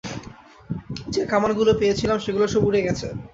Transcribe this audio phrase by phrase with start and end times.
[1.13, 3.07] যে কামানগুলো পেয়েছিলাম সেগুলো সব উড়ে গেছে।